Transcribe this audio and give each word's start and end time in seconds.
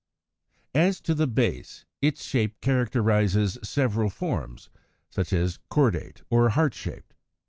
=As 0.73 0.99
to 1.01 1.13
the 1.13 1.27
Base=, 1.27 1.85
its 2.01 2.23
shape 2.25 2.59
characterizes 2.59 3.59
several 3.63 4.09
forms, 4.09 4.67
such 5.11 5.31
as 5.31 5.59
Cordate 5.69 6.23
or 6.31 6.49
Heart 6.49 6.73
shaped 6.73 7.09
(Fig. 7.13 7.17